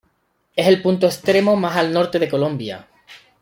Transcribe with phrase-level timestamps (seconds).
[0.55, 2.87] Es el punto extremo más al norte de Colombia.